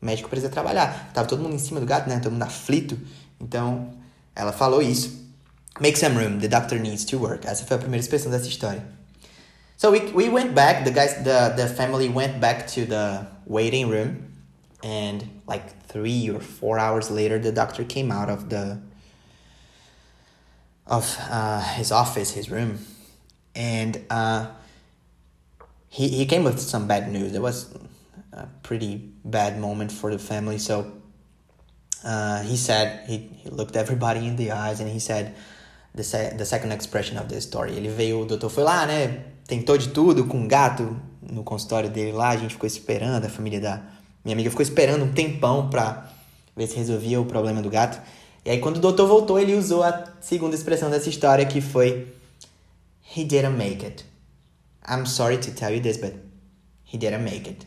O 0.00 0.06
médico 0.06 0.28
precisa 0.28 0.50
trabalhar. 0.50 1.10
Tava 1.12 1.26
todo 1.26 1.42
mundo 1.42 1.54
em 1.54 1.58
cima 1.58 1.80
do 1.80 1.86
gato, 1.86 2.08
né? 2.08 2.20
Todo 2.20 2.32
mundo 2.32 2.42
aflito. 2.42 2.98
Então, 3.40 3.92
ela 4.34 4.52
falou 4.52 4.80
isso. 4.80 5.26
Make 5.80 5.98
some 5.98 6.16
room, 6.16 6.38
the 6.38 6.48
doctor 6.48 6.78
needs 6.78 7.04
to 7.04 7.18
work. 7.18 7.46
Essa 7.46 7.64
foi 7.64 7.76
a 7.76 7.78
primeira 7.78 8.00
expressão 8.00 8.30
dessa 8.30 8.48
história. 8.48 8.82
So 9.76 9.92
we, 9.92 10.00
we 10.12 10.28
went 10.28 10.54
back, 10.54 10.84
the 10.84 10.90
guys, 10.90 11.14
the, 11.22 11.54
the 11.56 11.68
family 11.68 12.08
went 12.08 12.40
back 12.40 12.66
to 12.74 12.84
the 12.84 13.26
waiting 13.46 13.88
room. 13.88 14.24
And 14.82 15.42
like 15.46 15.86
three 15.88 16.30
or 16.30 16.40
four 16.40 16.78
hours 16.78 17.10
later, 17.10 17.38
the 17.38 17.52
doctor 17.52 17.84
came 17.84 18.12
out 18.12 18.28
of 18.28 18.48
the 18.48 18.78
of 20.86 21.18
uh, 21.30 21.60
his 21.60 21.92
office, 21.92 22.30
his 22.30 22.50
room, 22.50 22.78
and 23.54 24.00
uh, 24.08 24.46
he 25.88 26.08
he 26.08 26.26
came 26.26 26.44
with 26.44 26.60
some 26.60 26.86
bad 26.86 27.10
news. 27.10 27.34
It 27.34 27.42
was 27.42 27.74
a 28.32 28.46
pretty 28.62 29.12
bad 29.30 29.58
moment 29.58 29.92
for 29.92 30.10
the 30.10 30.18
family. 30.18 30.58
So 30.58 30.86
uh, 32.04 32.42
he 32.42 32.56
said 32.56 33.06
he, 33.06 33.30
he 33.42 33.50
looked 33.50 33.76
everybody 33.76 34.26
in 34.26 34.36
the 34.36 34.52
eyes 34.52 34.80
and 34.80 34.88
he 34.88 35.00
said 35.00 35.34
the 35.94 36.04
se 36.04 36.34
the 36.36 36.44
second 36.44 36.72
expression 36.72 37.18
of 37.18 37.28
the 37.28 37.40
story. 37.40 37.76
Ele 37.76 37.88
veio, 37.88 38.20
o 38.20 38.24
doutor 38.24 38.50
foi 38.50 38.64
lá, 38.64 38.86
né? 38.86 39.24
Tentou 39.46 39.78
de 39.78 39.88
tudo 39.88 40.26
com 40.26 40.38
um 40.38 40.48
gato 40.48 40.96
no 41.22 41.42
consultório 41.42 41.90
dele 41.90 42.12
lá. 42.12 42.30
A 42.30 42.36
gente 42.36 42.54
ficou 42.54 42.66
esperando, 42.66 43.24
a 43.24 43.28
família 43.28 43.60
da 43.60 43.82
minha 44.24 44.34
amiga 44.34 44.50
ficou 44.50 44.62
esperando 44.62 45.04
um 45.04 45.12
tempão 45.12 45.70
pra 45.70 46.10
ver 46.56 46.66
se 46.66 46.76
resolvia 46.76 47.20
o 47.20 47.24
problema 47.24 47.62
do 47.62 47.70
gato. 47.70 47.98
E 48.44 48.50
aí, 48.50 48.60
quando 48.60 48.76
o 48.76 48.80
doutor 48.80 49.06
voltou, 49.06 49.38
ele 49.38 49.54
usou 49.54 49.82
a 49.82 50.04
segunda 50.20 50.54
expressão 50.54 50.90
dessa 50.90 51.08
história, 51.08 51.44
que 51.44 51.60
foi 51.60 52.14
He 53.16 53.24
didn't 53.24 53.56
make 53.56 53.84
it. 53.84 54.04
I'm 54.86 55.06
sorry 55.06 55.38
to 55.38 55.50
tell 55.50 55.70
you 55.70 55.80
this, 55.80 55.96
but 55.96 56.14
he 56.84 56.98
didn't 56.98 57.24
make 57.24 57.48
it. 57.48 57.66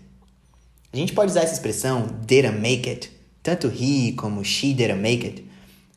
A 0.94 0.98
gente 0.98 1.14
pode 1.14 1.32
usar 1.32 1.42
essa 1.42 1.54
expressão, 1.54 2.08
didn't 2.26 2.60
make 2.60 2.90
it, 2.90 3.12
tanto 3.42 3.68
he 3.68 4.14
como 4.14 4.44
she 4.44 4.74
didn't 4.74 5.02
make 5.02 5.26
it, 5.26 5.46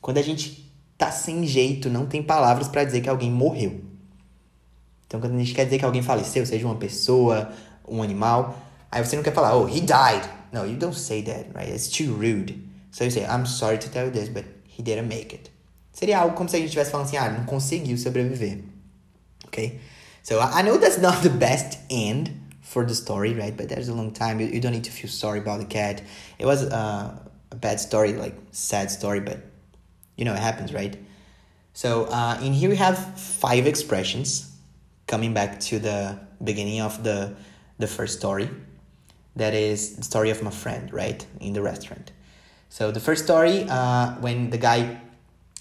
quando 0.01 0.19
a 0.19 0.23
gente 0.23 0.73
tá 0.97 1.11
sem 1.11 1.47
jeito, 1.47 1.91
não 1.91 2.07
tem 2.07 2.23
palavras 2.23 2.69
para 2.69 2.85
dizer 2.85 3.01
que 3.01 3.09
alguém 3.09 3.31
morreu. 3.31 3.81
Então, 5.07 5.21
quando 5.21 5.35
a 5.35 5.39
gente 5.39 5.55
quer 5.55 5.65
dizer 5.65 5.79
que 5.79 5.85
alguém 5.85 6.03
faleceu, 6.03 6.47
seja 6.47 6.67
uma 6.67 6.77
pessoa, 6.77 7.53
um 7.89 8.03
animal, 8.03 8.57
aí 8.91 9.05
você 9.05 9.17
não 9.17 9.23
quer 9.23 9.33
falar, 9.33 9.57
oh, 9.57 9.69
he 9.69 9.81
died. 9.81 10.29
No, 10.53 10.65
you 10.65 10.77
don't 10.77 10.97
say 10.97 11.23
that, 11.23 11.47
right? 11.55 11.73
It's 11.73 11.89
too 11.89 12.15
rude. 12.15 12.55
So 12.93 13.05
you 13.05 13.11
say, 13.11 13.25
I'm 13.25 13.47
sorry 13.47 13.79
to 13.79 13.91
tell 13.91 14.07
you 14.07 14.13
this, 14.13 14.29
but 14.29 14.45
he 14.69 14.83
didn't 14.83 15.09
make 15.09 15.35
it. 15.35 15.51
Seria 15.93 16.19
algo 16.21 16.35
como 16.37 16.49
se 16.49 16.57
a 16.57 16.59
gente 16.59 16.69
estivesse 16.69 16.91
falando 16.91 17.07
assim, 17.07 17.17
ah, 17.17 17.31
não 17.31 17.45
conseguiu 17.45 17.99
sobreviver. 17.99 18.61
Okay? 19.47 19.81
So 20.23 20.41
I 20.41 20.63
know 20.63 20.79
that's 20.79 20.99
not 20.99 21.23
the 21.23 21.29
best 21.29 21.79
end 21.91 22.31
for 22.65 22.85
the 22.85 22.95
story, 22.95 23.35
right? 23.35 23.57
But 23.57 23.69
there's 23.69 23.89
a 23.89 23.95
long 23.95 24.11
time. 24.11 24.41
You, 24.41 24.47
you 24.47 24.59
don't 24.59 24.73
need 24.73 24.85
to 24.85 24.91
feel 24.91 25.11
sorry 25.11 25.39
about 25.39 25.61
the 25.61 25.67
cat. 25.67 26.03
It 26.39 26.47
was 26.47 26.65
uh, 26.65 27.17
a 27.53 27.55
bad 27.55 27.79
story, 27.79 28.15
like 28.15 28.35
sad 28.51 28.91
story, 28.91 29.21
but 29.21 29.39
you 30.17 30.25
know 30.25 30.33
it 30.33 30.41
happens, 30.41 30.73
right? 30.73 30.97
So 31.75 32.07
uh, 32.07 32.41
in 32.43 32.53
here 32.53 32.71
we 32.71 32.77
have 32.77 33.21
five 33.21 33.67
expressions 33.67 34.51
coming 35.07 35.35
back 35.35 35.61
to 35.61 35.79
the 35.79 36.19
beginning 36.43 36.81
of 36.81 37.05
the 37.05 37.35
the 37.79 37.87
first 37.87 38.19
story. 38.19 38.49
That 39.37 39.53
is 39.53 39.97
the 39.97 40.05
story 40.05 40.31
of 40.31 40.43
my 40.43 40.51
friend, 40.51 40.93
right, 40.93 41.25
in 41.41 41.53
the 41.53 41.63
restaurant. 41.63 42.13
So 42.71 42.91
the 42.91 43.01
first 43.01 43.25
story, 43.25 43.67
uh, 43.69 44.15
when 44.21 44.51
the 44.51 44.59
guy 44.59 45.01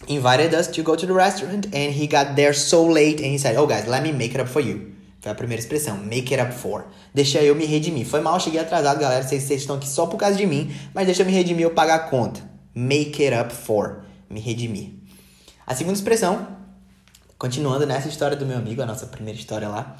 invited 0.07 0.53
us 0.53 0.67
to 0.67 0.83
go 0.83 0.95
to 0.95 1.05
the 1.05 1.13
restaurant 1.13 1.65
and 1.73 1.93
he 1.93 2.07
got 2.07 2.35
there 2.35 2.53
so 2.53 2.85
late 2.85 3.17
and 3.19 3.27
he 3.27 3.37
said, 3.37 3.57
"Oh 3.57 3.67
guys, 3.67 3.87
let 3.87 4.03
me 4.03 4.13
make 4.13 4.33
it 4.33 4.39
up 4.39 4.47
for 4.47 4.61
you." 4.61 4.92
Foi 5.23 5.31
a 5.31 5.35
primeira 5.35 5.61
expressão, 5.61 5.95
make 5.95 6.33
it 6.33 6.43
up 6.43 6.53
for. 6.53 6.85
Deixa 7.13 7.41
eu 7.41 7.55
me 7.55 7.63
redimir. 7.63 8.05
Foi 8.05 8.19
mal, 8.19 8.37
cheguei 8.41 8.59
atrasado, 8.59 8.99
galera. 8.99 9.23
Vocês, 9.23 9.43
vocês 9.43 9.61
estão 9.61 9.77
aqui 9.77 9.87
só 9.87 10.05
por 10.05 10.17
causa 10.17 10.35
de 10.35 10.45
mim, 10.45 10.69
mas 10.93 11.05
deixa 11.05 11.21
eu 11.21 11.25
me 11.25 11.31
redimir, 11.31 11.63
eu 11.63 11.71
pagar 11.71 11.95
a 11.95 11.99
conta. 11.99 12.41
Make 12.75 13.23
it 13.25 13.33
up 13.33 13.55
for. 13.55 14.03
Me 14.29 14.41
redimir. 14.41 14.89
A 15.65 15.73
segunda 15.73 15.95
expressão, 15.95 16.45
continuando 17.37 17.85
nessa 17.85 18.09
história 18.09 18.35
do 18.35 18.45
meu 18.45 18.57
amigo, 18.57 18.81
a 18.81 18.85
nossa 18.85 19.05
primeira 19.05 19.39
história 19.39 19.69
lá, 19.69 19.95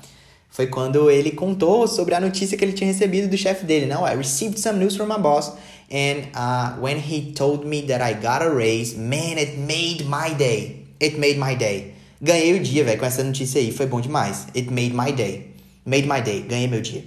foi 0.49 0.67
quando 0.67 1.09
ele 1.09 1.31
contou 1.31 1.87
sobre 1.87 2.15
a 2.15 2.19
notícia 2.19 2.57
que 2.57 2.65
ele 2.65 2.73
tinha 2.73 2.91
recebido 2.91 3.29
do 3.29 3.37
chefe 3.37 3.65
dele. 3.65 3.85
Não, 3.85 4.05
I 4.05 4.17
received 4.17 4.59
some 4.59 4.77
news 4.77 4.97
from 4.97 5.07
my 5.07 5.19
boss 5.19 5.53
and 5.89 6.27
uh, 6.35 6.77
when 6.81 6.97
he 6.97 7.31
told 7.31 7.65
me 7.65 7.81
that 7.83 8.01
I 8.01 8.13
got 8.13 8.45
a 8.45 8.53
raise, 8.53 8.97
man, 8.97 9.37
it 9.37 9.57
made 9.57 10.03
my 10.03 10.33
day. 10.33 10.85
It 10.99 11.17
made 11.17 11.37
my 11.39 11.55
day. 11.55 11.93
Ganhei 12.23 12.57
o 12.57 12.63
dia, 12.63 12.85
velho, 12.85 12.97
com 12.97 13.05
essa 13.05 13.21
notícia 13.21 13.59
aí. 13.59 13.69
Foi 13.69 13.85
bom 13.85 13.99
demais. 13.99 14.47
It 14.55 14.71
made 14.71 14.93
my 14.93 15.11
day. 15.11 15.53
Made 15.85 16.07
my 16.07 16.21
day. 16.21 16.41
Ganhei 16.43 16.69
meu 16.69 16.79
dia. 16.79 17.03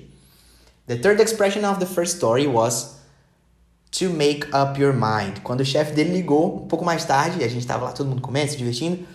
The 0.87 0.97
third 0.97 1.23
expression 1.23 1.65
of 1.65 1.81
the 1.81 1.87
first 1.87 2.17
story 2.17 2.47
was 2.47 2.99
to 3.93 4.11
make 4.11 4.47
up 4.55 4.79
your 4.79 4.93
mind. 4.93 5.39
Quando 5.43 5.61
o 5.61 5.65
chefe 5.65 5.95
dele 5.95 6.13
ligou 6.13 6.65
um 6.65 6.69
pouco 6.69 6.85
mais 6.85 7.07
tarde, 7.07 7.43
a 7.43 7.49
gente 7.49 7.67
tava 7.67 7.87
lá 7.87 7.93
todo 7.93 8.07
mundo 8.07 8.21
comendo, 8.21 8.51
se 8.51 8.59
divertindo. 8.59 9.07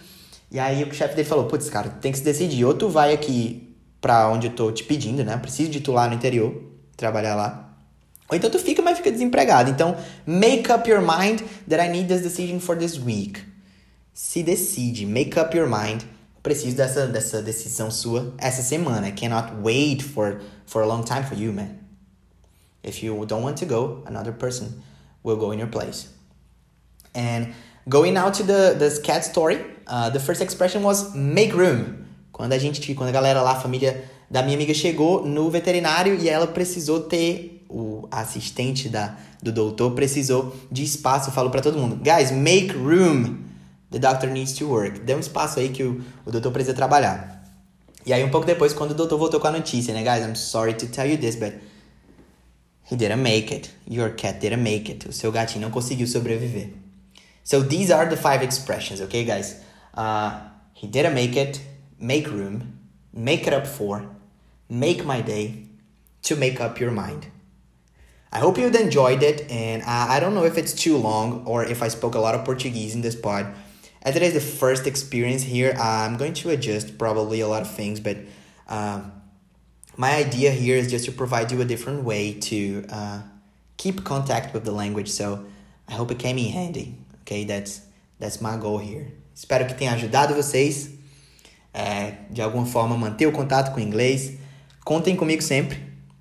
E 0.50 0.60
aí 0.60 0.84
o 0.84 0.92
chefe 0.92 1.14
dele 1.14 1.30
falou: 1.30 1.46
Putz, 1.46 1.70
cara, 1.70 1.90
tem 1.90 2.12
que 2.12 2.18
se 2.18 2.24
decidir. 2.24 2.66
Ou 2.66 2.74
tu 2.74 2.90
vai 2.90 3.14
aqui 3.14 3.72
pra 4.02 4.28
onde 4.28 4.48
eu 4.48 4.54
tô 4.54 4.72
te 4.72 4.84
pedindo, 4.84 5.24
né? 5.24 5.38
Preciso 5.38 5.70
de 5.70 5.82
tu 5.82 5.92
lá 5.92 6.08
no 6.08 6.16
interior, 6.16 6.64
trabalhar 6.98 7.36
lá. 7.36 7.76
Ou 8.28 8.36
então 8.36 8.50
tu 8.50 8.58
fica, 8.58 8.82
mas 8.82 8.98
fica 8.98 9.12
desempregado. 9.12 9.70
Então, 9.70 9.96
make 10.26 10.72
up 10.72 10.90
your 10.90 11.02
mind 11.02 11.42
that 11.70 11.80
I 11.80 11.92
need 11.92 12.08
this 12.08 12.24
decision 12.24 12.60
for 12.60 12.76
this 12.76 12.98
week. 12.98 13.51
Se 14.14 14.44
decide, 14.44 15.06
make 15.06 15.38
up 15.40 15.56
your 15.56 15.68
mind. 15.68 16.04
Preciso 16.44 16.76
dessa, 16.76 17.08
dessa 17.08 17.42
decisão 17.42 17.92
sua 17.92 18.34
essa 18.38 18.62
semana. 18.62 19.08
I 19.08 19.12
cannot 19.12 19.62
wait 19.62 20.02
for, 20.02 20.42
for 20.66 20.82
a 20.82 20.88
long 20.88 21.04
time 21.04 21.24
for 21.24 21.36
you, 21.36 21.54
man. 21.54 21.78
If 22.84 23.04
you 23.04 23.26
don't 23.26 23.44
want 23.44 23.58
to 23.58 23.66
go, 23.66 24.04
another 24.06 24.32
person 24.32 24.82
will 25.24 25.38
go 25.38 25.52
in 25.52 25.60
your 25.60 25.70
place. 25.70 26.10
And 27.14 27.54
going 27.88 28.14
now 28.14 28.32
to 28.32 28.44
the, 28.44 28.76
the 28.78 29.00
cat 29.04 29.24
story, 29.24 29.64
uh, 29.86 30.10
the 30.10 30.20
first 30.20 30.42
expression 30.42 30.82
was 30.82 31.14
make 31.16 31.54
room. 31.54 32.08
Quando 32.32 32.54
a 32.54 32.58
gente, 32.58 32.96
quando 32.96 33.10
a 33.10 33.12
galera 33.12 33.42
lá, 33.42 33.52
a 33.52 33.60
família 33.60 34.04
da 34.30 34.42
minha 34.42 34.56
amiga 34.56 34.74
chegou 34.74 35.26
no 35.26 35.50
veterinário 35.50 36.16
e 36.16 36.28
ela 36.28 36.48
precisou 36.48 37.02
ter 37.02 37.66
o 37.70 38.08
assistente 38.12 38.90
da, 38.90 39.18
do 39.42 39.52
doutor 39.52 39.92
precisou 39.92 40.56
de 40.72 40.84
espaço, 40.84 41.32
falou 41.32 41.52
para 41.52 41.62
todo 41.62 41.78
mundo: 41.78 41.98
Guys, 41.98 42.32
make 42.32 42.72
room. 42.72 43.51
The 43.92 44.00
doctor 44.00 44.30
needs 44.30 44.54
to 44.54 44.68
work. 44.68 45.00
Dê 45.00 45.14
um 45.14 45.20
espaço 45.20 45.60
aí 45.60 45.70
que 45.70 45.84
o, 45.84 46.02
o 46.26 46.32
doutor 46.32 46.52
precisa 46.52 46.74
trabalhar. 46.74 47.44
E 48.06 48.14
aí, 48.14 48.24
um 48.24 48.30
pouco 48.30 48.48
depois, 48.48 48.74
quando 48.74 48.92
o 48.92 48.96
doutor 48.96 49.20
voltou 49.20 49.40
com 49.40 49.48
a 49.48 49.52
notícia, 49.52 49.94
né, 49.94 50.04
guys? 50.04 50.26
I'm 50.26 50.36
sorry 50.36 50.74
to 50.74 50.88
tell 50.88 51.08
you 51.08 51.18
this, 51.18 51.36
but 51.36 51.54
He 52.92 52.98
didn't 52.98 53.24
make 53.24 53.54
it. 53.54 53.72
Your 53.88 54.10
cat 54.10 54.42
didn't 54.42 54.64
make 54.64 54.92
it. 54.92 55.08
O 55.08 55.14
seu 55.14 55.32
gatinho 55.32 55.62
não 55.62 55.72
conseguiu 55.72 56.06
sobreviver. 56.06 56.74
So 57.42 57.64
these 57.64 57.90
are 57.90 58.06
the 58.10 58.18
five 58.18 58.44
expressions, 58.44 59.00
okay, 59.00 59.24
guys? 59.24 59.56
Uh, 59.94 60.42
he 60.74 60.88
didn't 60.88 61.14
make 61.14 61.38
it. 61.38 61.62
Make 61.98 62.30
room. 62.30 62.74
Make 63.14 63.48
it 63.48 63.54
up 63.54 63.66
for. 63.66 64.06
Make 64.70 65.06
my 65.06 65.22
day. 65.22 65.68
To 66.24 66.36
make 66.36 66.60
up 66.60 66.82
your 66.82 66.92
mind. 66.92 67.28
I 68.30 68.40
hope 68.40 68.58
you 68.58 68.68
enjoyed 68.68 69.24
it, 69.24 69.50
and 69.50 69.82
I, 69.84 70.18
I 70.18 70.20
don't 70.20 70.34
know 70.34 70.46
if 70.46 70.58
it's 70.58 70.74
too 70.74 70.98
long 70.98 71.44
or 71.46 71.64
if 71.64 71.82
I 71.82 71.88
spoke 71.88 72.16
a 72.16 72.20
lot 72.20 72.36
of 72.36 72.44
Portuguese 72.44 72.94
in 72.94 73.02
this 73.02 73.16
pod. 73.16 73.48
As 74.04 74.16
it 74.16 74.24
is 74.24 74.34
the 74.34 74.40
first 74.40 74.88
experience 74.88 75.44
here, 75.44 75.74
I'm 75.80 76.18
going 76.18 76.34
to 76.36 76.50
adjust 76.50 76.98
probably 76.98 77.42
a 77.42 77.48
lot 77.48 77.62
of 77.62 77.70
things, 77.70 78.00
but 78.00 78.18
uh, 78.68 79.02
my 79.96 80.16
idea 80.16 80.52
here 80.52 80.76
is 80.76 80.90
just 80.90 81.06
to 81.06 81.12
provide 81.12 81.52
you 81.52 81.62
a 81.62 81.66
different 81.66 82.04
way 82.04 82.34
to 82.34 82.84
uh, 82.90 83.22
keep 83.78 84.04
contact 84.04 84.54
with 84.54 84.64
the 84.66 84.72
language. 84.72 85.10
So 85.10 85.46
I 85.88 85.94
hope 85.94 86.10
it 86.12 86.18
came 86.18 86.38
in 86.40 86.52
handy. 86.52 86.96
Okay, 87.22 87.44
that's 87.44 87.82
that's 88.20 88.42
my 88.42 88.58
goal 88.58 88.80
here. 88.80 89.14
Espero 89.36 89.68
que 89.68 89.76
tenha 89.76 89.94
ajudado 89.94 90.34
vocês 90.34 90.90
é, 91.74 92.16
de 92.32 92.42
alguma 92.42 92.66
forma 92.66 92.98
manter 92.98 93.28
o 93.28 93.32
contato 93.32 93.72
com 93.72 93.80
o 93.80 93.84
inglês. 93.84 94.34
Contem 94.84 95.16
comigo 95.16 95.42
sempre. 95.42 95.80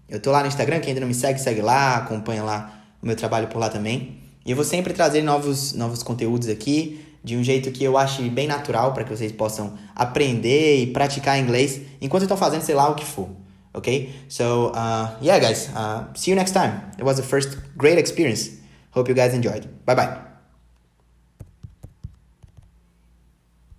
Eu 0.09 0.21
tô 0.21 0.31
lá 0.31 0.41
no 0.41 0.49
Instagram, 0.49 0.81
quem 0.81 0.89
ainda 0.89 1.01
não 1.01 1.09
me 1.09 1.15
segue, 1.15 1.41
segue 1.41 1.61
lá, 1.61 1.97
acompanha 1.97 2.43
lá 2.43 2.83
o 3.03 3.07
meu 3.07 3.17
trabalho 3.17 3.49
por 3.49 3.59
lá 3.59 3.69
também. 3.69 4.19
E 4.45 4.51
eu 4.51 4.57
vou 4.57 4.65
sempre 4.65 4.93
trazer 4.93 5.23
novos, 5.23 5.73
novos 5.73 6.03
conteúdos 6.03 6.49
aqui, 6.49 7.05
de 7.23 7.37
um 7.37 7.45
jeito 7.45 7.71
que 7.71 7.85
eu 7.85 7.99
ache 7.99 8.29
bem 8.29 8.47
natural 8.47 8.93
para 8.93 9.05
que 9.05 9.11
vocês 9.11 9.33
possam 9.33 9.75
aprender 9.95 10.83
e 10.83 10.87
praticar 10.87 11.39
inglês 11.39 11.81
enquanto 12.01 12.23
estão 12.23 12.37
fazendo 12.37 12.63
sei 12.63 12.75
lá 12.75 12.89
o 12.89 12.95
que 12.95 13.05
for. 13.05 13.29
Okay? 13.73 14.13
So, 14.29 14.73
uh, 14.75 15.17
yeah, 15.23 15.39
guys, 15.39 15.69
uh, 15.69 16.07
see 16.15 16.33
you 16.33 16.37
next 16.37 16.53
time. 16.53 16.81
It 16.99 17.05
was 17.05 17.17
the 17.17 17.23
first 17.23 17.57
great 17.77 17.99
experience. 17.99 18.51
Hope 18.93 19.09
you 19.09 19.15
guys 19.15 19.35
enjoyed. 19.35 19.69
Bye 19.87 19.95
bye. 19.95 20.30